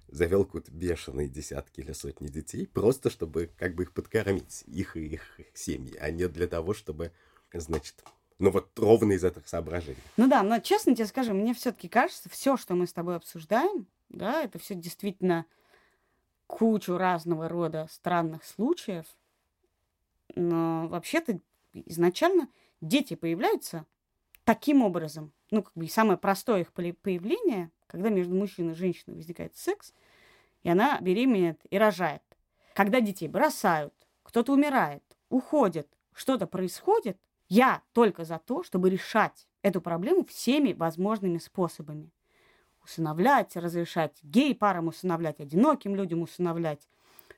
[0.08, 5.06] завел какие-то бешеные десятки или сотни детей, просто чтобы как бы их подкормить, их и
[5.06, 7.12] их, семьи, а не для того, чтобы,
[7.52, 8.04] значит,
[8.38, 10.02] ну вот ровно из этих соображений.
[10.16, 13.86] Ну да, но честно тебе скажу, мне все-таки кажется, все, что мы с тобой обсуждаем,
[14.08, 15.46] да, это все действительно
[16.46, 19.06] кучу разного рода странных случаев,
[20.34, 21.40] но вообще-то
[21.72, 22.48] изначально
[22.80, 23.86] дети появляются
[24.44, 25.32] таким образом.
[25.50, 29.92] Ну, как бы самое простое их появление, когда между мужчиной и женщиной возникает секс,
[30.62, 32.22] и она беременеет и рожает.
[32.74, 39.80] Когда детей бросают, кто-то умирает, уходит, что-то происходит, я только за то, чтобы решать эту
[39.80, 42.10] проблему всеми возможными способами.
[42.82, 46.88] Усыновлять, разрешать гей-парам усыновлять, одиноким людям усыновлять,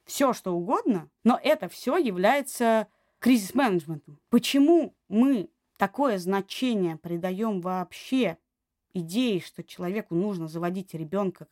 [0.05, 2.87] все что угодно, но это все является
[3.19, 4.19] кризис-менеджментом.
[4.31, 8.39] Почему мы такое значение придаем вообще
[8.93, 11.49] идее, что человеку нужно заводить ребенка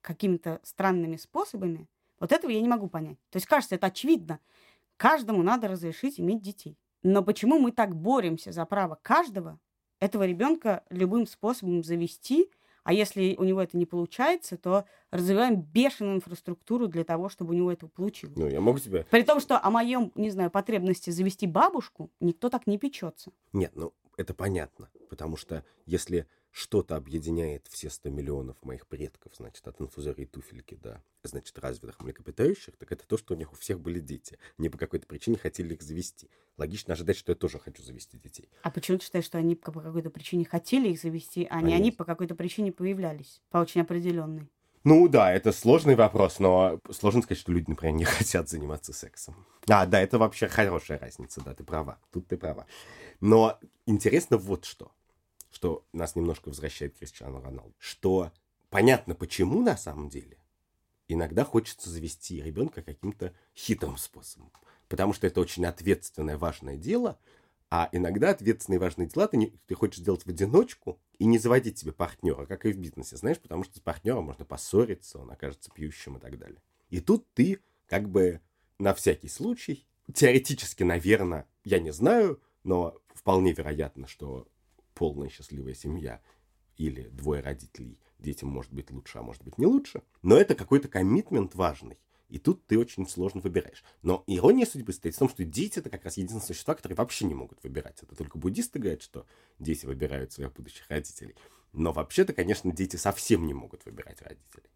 [0.00, 1.88] какими-то странными способами,
[2.20, 3.18] вот этого я не могу понять.
[3.30, 4.38] То есть, кажется, это очевидно.
[4.96, 6.78] Каждому надо разрешить иметь детей.
[7.02, 9.58] Но почему мы так боремся за право каждого
[9.98, 12.50] этого ребенка любым способом завести–
[12.84, 17.56] а если у него это не получается, то развиваем бешеную инфраструктуру для того, чтобы у
[17.56, 18.36] него это получилось.
[18.36, 19.06] Ну, я могу тебе...
[19.10, 23.32] При том, что о моем, не знаю, потребности завести бабушку никто так не печется.
[23.52, 24.90] Нет, ну, это понятно.
[25.08, 31.02] Потому что если что-то объединяет все 100 миллионов моих предков, значит, от инфузории туфельки до,
[31.24, 34.38] значит, развитых млекопитающих, так это то, что у них у всех были дети.
[34.56, 36.30] Они по какой-то причине хотели их завести.
[36.56, 38.48] Логично ожидать, что я тоже хочу завести детей.
[38.62, 41.90] А почему ты считаешь, что они по какой-то причине хотели их завести, а не они
[41.90, 43.42] по какой-то причине появлялись?
[43.50, 44.48] По очень определенной.
[44.84, 49.44] Ну да, это сложный вопрос, но сложно сказать, что люди, например, не хотят заниматься сексом.
[49.66, 51.98] А, да, это вообще хорошая разница, да, ты права.
[52.12, 52.66] Тут ты права.
[53.20, 54.92] Но интересно вот что
[55.64, 58.30] что нас немножко возвращает к Кристиану Роналду, что
[58.68, 60.36] понятно, почему на самом деле
[61.08, 64.52] иногда хочется завести ребенка каким-то хитрым способом.
[64.88, 67.18] Потому что это очень ответственное, важное дело,
[67.70, 71.78] а иногда ответственные важные дела ты, не, ты хочешь сделать в одиночку и не заводить
[71.78, 75.70] себе партнера, как и в бизнесе, знаешь, потому что с партнером можно поссориться, он окажется
[75.70, 76.60] пьющим и так далее.
[76.90, 78.42] И тут ты как бы
[78.78, 84.46] на всякий случай, теоретически, наверное, я не знаю, но вполне вероятно, что
[84.94, 86.20] полная счастливая семья
[86.76, 90.02] или двое родителей, детям может быть лучше, а может быть не лучше.
[90.22, 91.98] Но это какой-то коммитмент важный.
[92.28, 93.84] И тут ты очень сложно выбираешь.
[94.02, 97.26] Но ирония судьбы стоит в том, что дети это как раз единственные существа, которые вообще
[97.26, 98.02] не могут выбирать.
[98.02, 99.26] Это только буддисты говорят, что
[99.58, 101.36] дети выбирают своих будущих родителей.
[101.72, 104.70] Но вообще-то, конечно, дети совсем не могут выбирать родителей.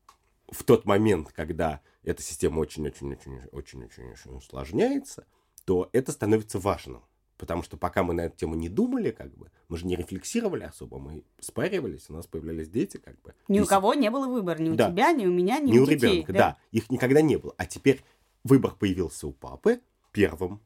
[0.49, 5.27] В тот момент, когда эта система очень-очень-очень-очень-очень усложняется,
[5.65, 7.03] то это становится важным.
[7.39, 10.65] Потому что пока мы на эту тему не думали, как бы, мы же не рефлексировали
[10.65, 13.33] особо, мы спаривались, у нас появлялись дети, как бы.
[13.47, 14.91] Ни у кого не было выбора, ни у да.
[14.91, 16.11] тебя, ни у меня, ни, ни у, у детей.
[16.11, 16.39] ребенка, да?
[16.39, 16.57] да.
[16.73, 17.55] Их никогда не было.
[17.57, 18.03] А теперь
[18.45, 19.81] выбор появился у папы
[20.13, 20.61] первым,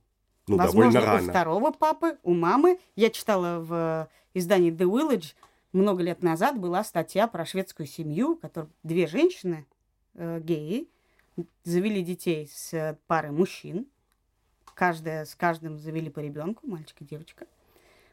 [0.48, 1.28] ну, Возможно, довольно рано.
[1.28, 2.80] у второго папы, у мамы.
[2.96, 5.34] Я читала в издании The Village
[5.72, 9.66] много лет назад была статья про шведскую семью, которая две женщины,
[10.14, 10.88] э, геи,
[11.64, 13.86] завели детей с парой мужчин,
[14.74, 17.46] Каждая, с каждым завели по ребенку, мальчик и девочка.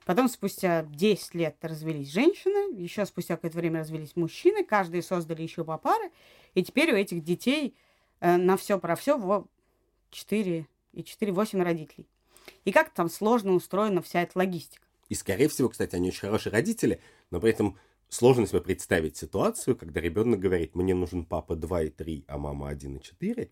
[0.06, 5.63] Потом спустя 10 лет развелись женщины, еще спустя какое-то время развелись мужчины, каждый создали еще
[5.63, 6.10] по паре,
[6.56, 7.76] и теперь у этих детей
[8.19, 9.45] э, на все про все
[10.10, 12.08] 4 и 4, 8 родителей.
[12.65, 14.84] И как там сложно устроена вся эта логистика.
[15.10, 17.78] И, скорее всего, кстати, они очень хорошие родители, но при этом
[18.10, 22.69] сложно себе представить ситуацию, когда ребенок говорит, мне нужен папа 2 и 3, а мама
[22.69, 23.52] 1 и 4,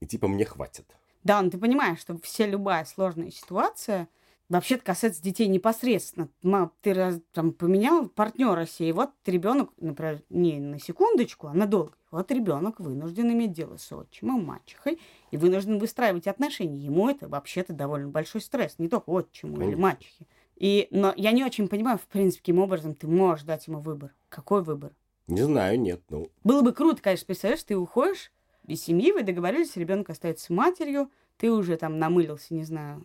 [0.00, 0.96] и типа мне хватит.
[1.28, 4.08] Да, но ты понимаешь, что все любая сложная ситуация
[4.48, 6.30] вообще-то касается детей непосредственно.
[6.42, 11.52] Мам, ты раз, там поменял партнера себе, и вот ребенок, например, не на секундочку, а
[11.52, 11.92] надолго.
[12.10, 14.98] Вот ребенок вынужден иметь дело с отчимом, мачехой,
[15.30, 16.78] и вынужден выстраивать отношения.
[16.78, 19.70] Ему это вообще-то довольно большой стресс, не только отчиму Конечно.
[19.70, 20.26] или мачехе.
[20.56, 24.14] И, но я не очень понимаю, в принципе, каким образом ты можешь дать ему выбор.
[24.30, 24.94] Какой выбор?
[25.26, 26.00] Не знаю, нет.
[26.08, 26.30] Ну...
[26.42, 28.32] Было бы круто, конечно, представляешь, ты уходишь
[28.68, 33.02] из семьи, вы договорились, ребенок остается с матерью, ты уже там намылился, не знаю,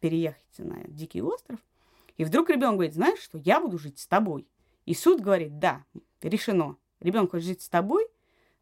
[0.00, 1.60] переехать на дикий остров,
[2.16, 4.46] и вдруг ребенок говорит, знаешь что, я буду жить с тобой.
[4.84, 5.84] И суд говорит, да,
[6.22, 6.76] решено.
[7.00, 8.06] Ребенок хочет жить с тобой,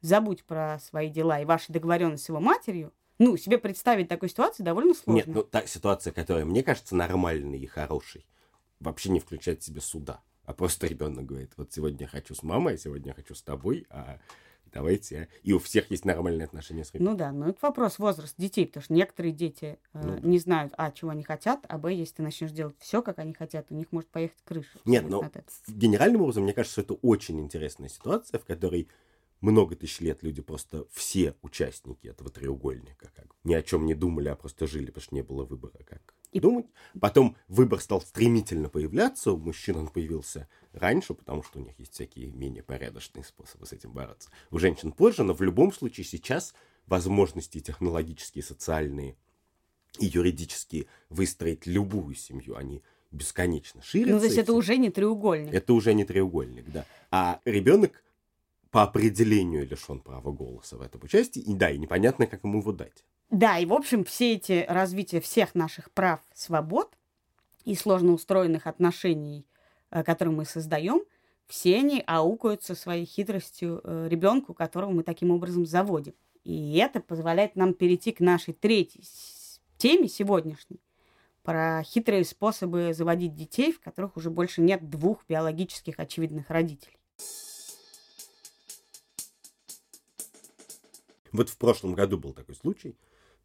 [0.00, 4.66] забудь про свои дела и ваши договоренности с его матерью, ну, себе представить такую ситуацию
[4.66, 5.16] довольно сложно.
[5.16, 8.26] Нет, ну, та ситуация, которая мне кажется нормальной и хорошей,
[8.80, 10.20] вообще не включает в себя суда.
[10.44, 13.42] А просто ребенок говорит, вот сегодня я хочу с мамой, а сегодня я хочу с
[13.42, 14.18] тобой, а
[14.74, 15.28] давайте.
[15.42, 17.12] И у всех есть нормальные отношения с ребенком.
[17.12, 20.74] Ну да, но это вопрос возраста детей, потому что некоторые дети э, ну, не знают,
[20.76, 23.74] а, чего они хотят, а, б, если ты начнешь делать все, как они хотят, у
[23.74, 24.78] них может поехать крыша.
[24.84, 25.30] Нет, но
[25.68, 28.88] генеральным образом, мне кажется, это очень интересная ситуация, в которой
[29.40, 34.28] много тысяч лет люди просто все участники этого треугольника, как ни о чем не думали,
[34.28, 36.66] а просто жили, потому что не было выбора, как и думать.
[37.00, 41.94] Потом выбор стал стремительно появляться, у мужчин он появился раньше, потому что у них есть
[41.94, 44.30] всякие менее порядочные способы с этим бороться.
[44.50, 46.54] У женщин позже, но в любом случае сейчас
[46.86, 49.16] возможности технологические, социальные
[50.00, 54.14] и юридические выстроить любую семью, они бесконечно ширятся.
[54.14, 55.54] Ну, то есть это уже не треугольник.
[55.54, 56.84] Это уже не треугольник, да.
[57.12, 58.02] А ребенок
[58.72, 62.72] по определению лишен права голоса в этом участии, и да, и непонятно, как ему его
[62.72, 63.04] дать.
[63.30, 66.96] Да, и в общем все эти развития всех наших прав, свобод
[67.64, 69.46] и сложно устроенных отношений,
[69.90, 71.02] э, которые мы создаем,
[71.46, 76.14] все они аукаются своей хитростью э, ребенку, которого мы таким образом заводим.
[76.44, 79.02] И это позволяет нам перейти к нашей третьей
[79.78, 80.80] теме сегодняшней
[81.42, 86.98] про хитрые способы заводить детей, в которых уже больше нет двух биологических очевидных родителей.
[91.32, 92.96] Вот в прошлом году был такой случай.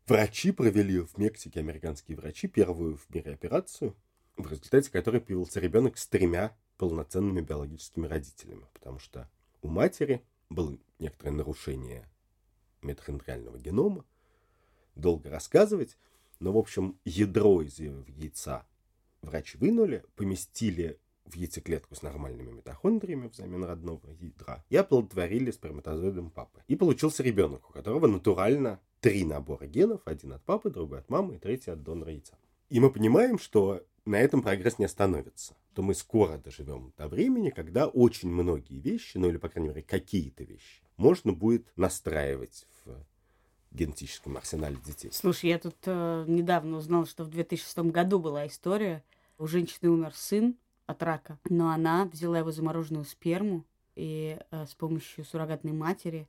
[0.09, 3.95] Врачи провели в Мексике, американские врачи, первую в мире операцию,
[4.37, 9.29] в результате которой появился ребенок с тремя полноценными биологическими родителями, потому что
[9.61, 12.09] у матери было некоторое нарушение
[12.81, 14.03] митохондриального генома.
[14.95, 15.95] Долго рассказывать,
[16.39, 18.65] но, в общем, ядро из яйца
[19.21, 26.63] врачи вынули, поместили в яйцеклетку с нормальными митохондриями взамен родного ядра и оплодотворили сперматозоидом папы.
[26.67, 31.35] И получился ребенок, у которого натурально три набора генов, один от папы, другой от мамы
[31.35, 32.37] и третий от донора яйца.
[32.69, 37.49] И мы понимаем, что на этом прогресс не остановится, то мы скоро доживем до времени,
[37.49, 42.95] когда очень многие вещи, ну или, по крайней мере, какие-то вещи, можно будет настраивать в
[43.71, 45.11] генетическом арсенале детей.
[45.13, 49.03] Слушай, я тут э, недавно узнала, что в 2006 году была история.
[49.37, 50.57] У женщины умер сын,
[50.89, 51.37] от рака.
[51.47, 53.63] Но она взяла его замороженную сперму
[53.95, 56.27] и э, с помощью суррогатной матери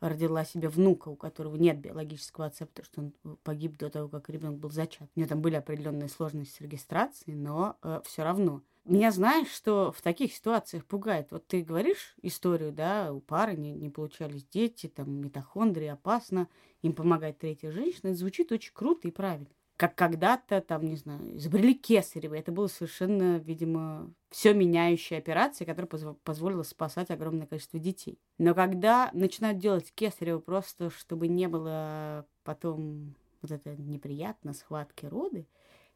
[0.00, 4.28] родила себе внука, у которого нет биологического отца, потому что он погиб до того, как
[4.28, 5.08] ребенок был зачат.
[5.14, 8.62] У нее там были определенные сложности с регистрацией, но э, все равно.
[8.84, 11.32] Меня знаешь, что в таких ситуациях пугает?
[11.32, 16.48] Вот ты говоришь историю, да, у пары не, не получались дети, там митохондрии опасно,
[16.82, 18.08] им помогает третья женщина.
[18.08, 22.34] Это звучит очень круто и правильно как когда-то, там, не знаю, изобрели кесарево.
[22.34, 28.18] Это было совершенно, видимо, все меняющая операция, которая позв- позволила спасать огромное количество детей.
[28.38, 35.46] Но когда начинают делать кесарево просто, чтобы не было потом вот это неприятно, схватки роды,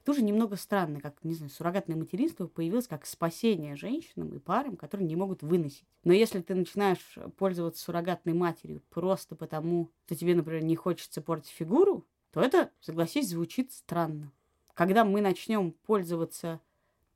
[0.03, 4.77] это уже немного странно, как, не знаю, суррогатное материнство появилось как спасение женщинам и парам,
[4.77, 5.85] которые не могут выносить.
[6.05, 11.51] Но если ты начинаешь пользоваться суррогатной матерью просто потому, что тебе, например, не хочется портить
[11.51, 14.33] фигуру, то это, согласись, звучит странно.
[14.75, 16.61] Когда мы начнем пользоваться...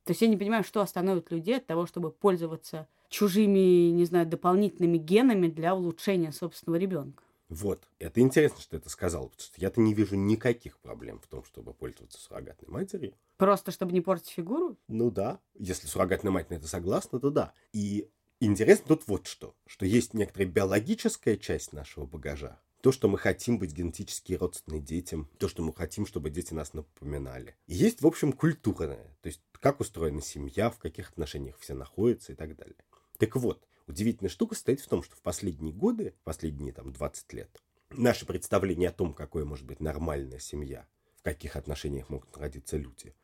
[0.03, 4.25] То есть я не понимаю, что остановит людей от того, чтобы пользоваться чужими, не знаю,
[4.27, 7.23] дополнительными генами для улучшения собственного ребенка.
[7.49, 7.87] Вот.
[7.99, 11.73] Это интересно, что это сказал, потому что я-то не вижу никаких проблем в том, чтобы
[11.73, 13.13] пользоваться суррогатной матерью.
[13.37, 14.77] Просто чтобы не портить фигуру?
[14.87, 15.39] Ну да.
[15.57, 17.53] Если суррогатная мать на это согласна, то да.
[17.71, 18.09] И
[18.39, 23.57] интересно тут вот что, что есть некоторая биологическая часть нашего багажа, то, что мы хотим
[23.57, 27.55] быть генетически родственны детям, то, что мы хотим, чтобы дети нас напоминали.
[27.65, 32.33] И есть, в общем, культурная, то есть как устроена семья, в каких отношениях все находятся
[32.33, 32.77] и так далее.
[33.17, 37.63] Так вот, удивительная штука состоит в том, что в последние годы, последние там 20 лет,
[37.89, 43.15] наше представление о том, какой может быть нормальная семья, в каких отношениях могут родиться люди,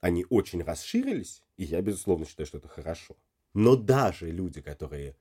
[0.00, 3.16] они очень расширились, и я, безусловно, считаю, что это хорошо.
[3.52, 5.14] Но даже люди, которые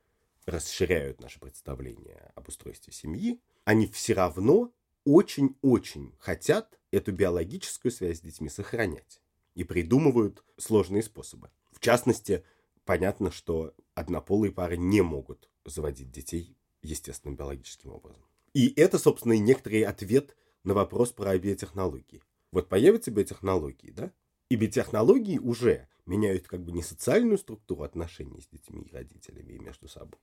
[0.48, 4.74] расширяют наше представление об устройстве семьи, они все равно
[5.06, 9.22] очень-очень хотят эту биологическую связь с детьми сохранять
[9.56, 11.50] и придумывают сложные способы.
[11.72, 12.44] В частности,
[12.86, 18.24] понятно, что однополые пары не могут заводить детей естественным биологическим образом.
[18.54, 22.22] И это, собственно, и некоторый ответ на вопрос про биотехнологии.
[22.52, 24.12] Вот появятся биотехнологии, да?
[24.50, 29.60] И биотехнологии уже меняют как бы не социальную структуру отношений с детьми и родителями и
[29.60, 30.20] между собой,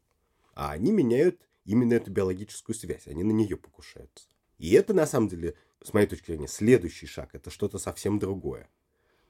[0.55, 4.29] а они меняют именно эту биологическую связь, они на нее покушаются.
[4.59, 8.71] И это, на самом деле, с моей точки зрения, следующий шаг, это что-то совсем другое.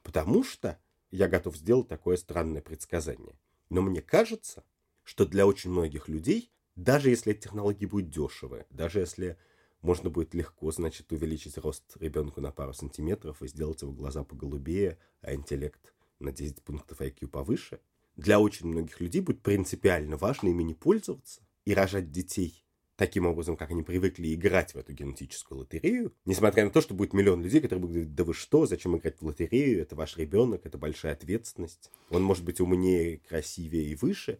[0.03, 0.79] Потому что
[1.09, 3.39] я готов сделать такое странное предсказание.
[3.69, 4.63] Но мне кажется,
[5.03, 9.37] что для очень многих людей, даже если эти технологии будут дешевые, даже если
[9.81, 14.97] можно будет легко, значит, увеличить рост ребенку на пару сантиметров и сделать его глаза поголубее,
[15.21, 17.79] а интеллект на 10 пунктов IQ повыше,
[18.15, 22.63] для очень многих людей будет принципиально важно ими не пользоваться и рожать детей
[22.95, 27.13] таким образом, как они привыкли играть в эту генетическую лотерею, несмотря на то, что будет
[27.13, 30.65] миллион людей, которые будут говорить, да вы что, зачем играть в лотерею, это ваш ребенок,
[30.65, 34.39] это большая ответственность, он может быть умнее, красивее и выше,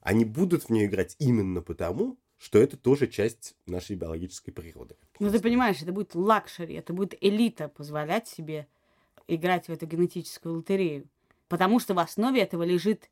[0.00, 4.96] они будут в нее играть именно потому, что это тоже часть нашей биологической природы.
[5.18, 8.66] Ну, ты понимаешь, это будет luxury, это будет элита позволять себе
[9.28, 11.04] играть в эту генетическую лотерею.
[11.48, 13.10] Потому что в основе этого лежит,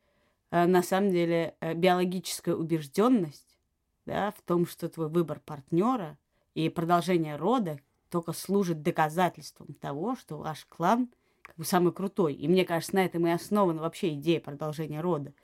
[0.50, 3.58] на самом деле, э, биологическая убежденность
[4.06, 6.18] да, в том, что твой выбор партнера
[6.54, 7.78] и продолжение рода
[8.10, 11.10] только служит доказательством того, что ваш клан
[11.42, 12.34] как бы самый крутой.
[12.34, 15.34] И мне кажется, на этом и основана вообще идея продолжения рода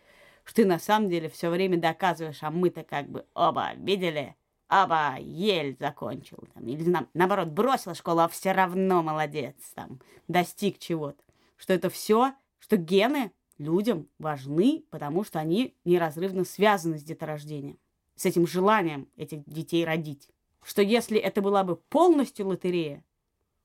[0.44, 4.36] что ты на самом деле все время доказываешь, а мы-то как бы оба видели,
[4.68, 10.78] оба ель закончил, там, или на, наоборот, бросил школу, а все равно молодец, там, достиг
[10.78, 11.22] чего-то.
[11.56, 17.78] Что это все, что гены людям важны, потому что они неразрывно связаны с деторождением,
[18.16, 20.28] с этим желанием этих детей родить.
[20.62, 23.04] Что если это была бы полностью лотерея,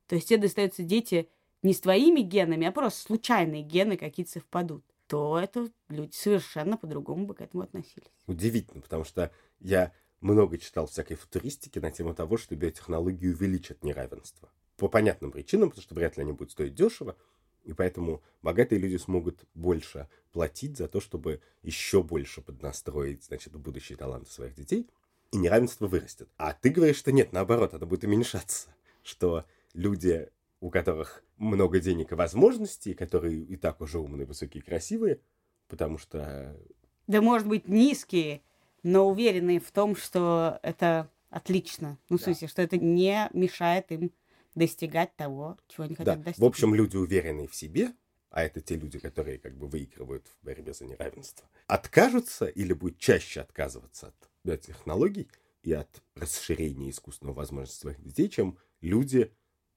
[0.08, 1.30] то есть тебе достаются дети
[1.62, 7.26] не с твоими генами, а просто случайные гены какие-то совпадут то это люди совершенно по-другому
[7.26, 8.08] бы к этому относились.
[8.28, 14.52] Удивительно, потому что я много читал всякой футуристики на тему того, что биотехнологии увеличат неравенство.
[14.78, 17.18] По понятным причинам, потому что вряд ли они будут стоить дешево,
[17.70, 23.96] и поэтому богатые люди смогут больше платить за то, чтобы еще больше поднастроить, значит, будущие
[23.96, 24.90] таланты своих детей,
[25.32, 26.28] и неравенство вырастет.
[26.38, 28.70] А ты говоришь, что нет, наоборот, это будет уменьшаться,
[29.04, 30.30] что люди
[30.62, 35.20] у которых много денег и возможностей, которые и так уже умные, высокие, красивые,
[35.68, 36.58] потому что...
[37.06, 38.42] Да, может быть, низкие,
[38.82, 42.00] но уверенные в том, что это отлично.
[42.10, 42.22] Ну, да.
[42.22, 44.12] в смысле, что это не мешает им
[44.56, 46.24] достигать того, чего они хотят да.
[46.24, 46.42] достичь.
[46.42, 47.94] В общем, люди, уверенные в себе,
[48.30, 53.00] а это те люди, которые как бы выигрывают в борьбе за неравенство, откажутся или будут
[53.00, 54.14] чаще отказываться
[54.46, 55.30] от технологий
[55.64, 59.32] и от расширения искусственного возможностей своих детей, чем люди,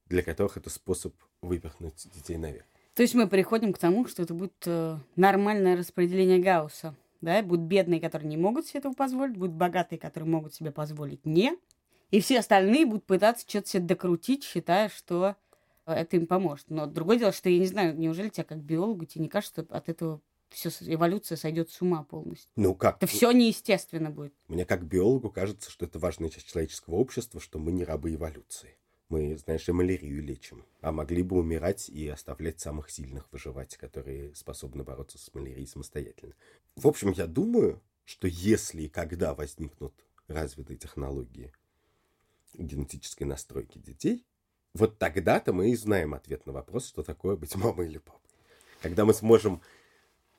[0.05, 2.65] для которых это способ выпихнуть детей наверх.
[2.93, 6.95] То есть мы приходим к тому, что это будет э, нормальное распределение Гаусса.
[7.21, 7.41] Да?
[7.41, 11.57] Будут бедные, которые не могут себе этого позволить, будут богатые, которые могут себе позволить не.
[12.13, 15.35] И все остальные будут пытаться что-то себе докрутить, считая, что
[15.87, 16.69] это им поможет.
[16.69, 19.75] Но другое дело, что я не знаю, неужели тебя как биологу тебе не кажется, что
[19.75, 22.47] от этого все эволюция сойдет с ума полностью.
[22.55, 22.97] Ну как?
[22.97, 24.31] Это все неестественно будет.
[24.47, 28.77] Мне как биологу кажется, что это важная часть человеческого общества, что мы не рабы эволюции
[29.09, 30.65] мы, знаешь, и малярию лечим.
[30.81, 36.33] А могли бы умирать и оставлять самых сильных выживать, которые способны бороться с малярией самостоятельно.
[36.75, 39.93] В общем, я думаю, что если и когда возникнут
[40.27, 41.53] развитые технологии
[42.55, 44.25] генетической настройки детей,
[44.73, 48.19] вот тогда-то мы и знаем ответ на вопрос, что такое быть мамой или папой.
[48.81, 49.61] Когда мы сможем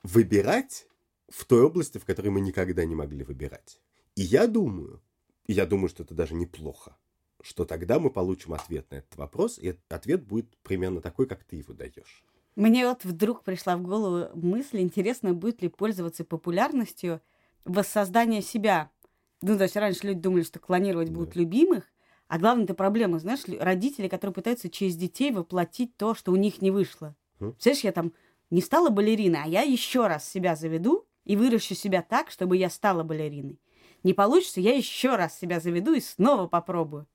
[0.03, 0.87] выбирать
[1.29, 3.79] в той области, в которой мы никогда не могли выбирать.
[4.15, 5.01] И я думаю,
[5.45, 6.97] и я думаю, что это даже неплохо,
[7.41, 11.57] что тогда мы получим ответ на этот вопрос, и ответ будет примерно такой, как ты
[11.57, 12.23] его даешь.
[12.55, 17.21] Мне вот вдруг пришла в голову мысль, интересно, будет ли пользоваться популярностью
[17.65, 18.91] воссоздание себя.
[19.41, 21.15] Ну, то есть раньше люди думали, что клонировать да.
[21.15, 21.91] будут любимых,
[22.27, 26.61] а главное, это проблема, знаешь, родители, которые пытаются через детей воплотить то, что у них
[26.61, 27.15] не вышло.
[27.39, 27.51] Хм?
[27.51, 28.13] Представляешь, я там
[28.49, 32.69] не стала балериной, а я еще раз себя заведу и выращу себя так, чтобы я
[32.69, 33.59] стала балериной.
[34.03, 37.07] Не получится, я еще раз себя заведу и снова попробую.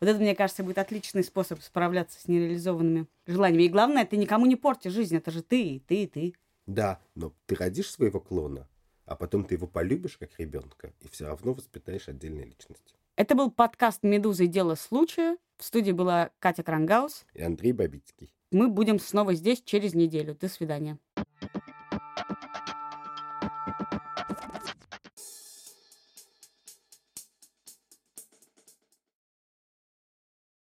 [0.00, 3.62] Вот это, мне кажется, будет отличный способ справляться с нереализованными желаниями.
[3.64, 5.16] И главное, ты никому не портишь жизнь.
[5.16, 6.34] Это же ты, ты, и ты.
[6.66, 8.68] Да, но ты родишь своего клона,
[9.06, 12.96] а потом ты его полюбишь как ребенка и все равно воспитаешь отдельной личностью.
[13.16, 15.36] Это был подкаст «Медуза и дело случая».
[15.56, 18.34] В студии была Катя Крангаус и Андрей Бабицкий.
[18.50, 20.34] Мы будем снова здесь через неделю.
[20.34, 20.98] До свидания.